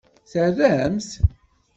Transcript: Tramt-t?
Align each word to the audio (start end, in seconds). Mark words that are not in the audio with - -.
Tramt-t? 0.31 1.11